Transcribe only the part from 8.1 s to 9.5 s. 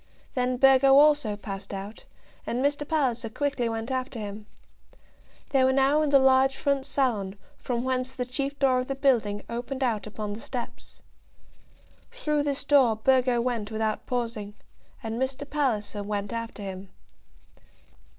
the chief door of the building